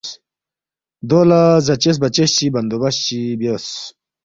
[1.09, 3.67] دو لہ زاچس بچس چی بندوبست چی بیوس